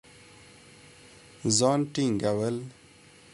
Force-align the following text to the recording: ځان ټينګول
ځان 1.57 1.79
ټينګول 1.93 2.57